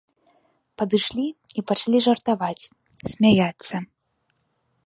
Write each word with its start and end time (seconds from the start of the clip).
Падышлі 0.81 1.25
і 1.61 1.63
пачалі 1.71 1.97
жартаваць, 2.07 2.69
смяяцца. 3.15 3.75